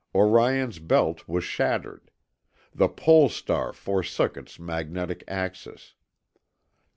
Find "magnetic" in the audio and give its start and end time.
4.57-5.23